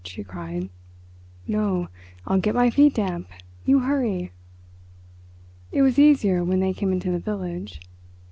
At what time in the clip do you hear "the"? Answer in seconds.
7.11-7.19